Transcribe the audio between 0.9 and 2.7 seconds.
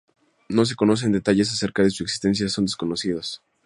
detalles acerca de su existencia son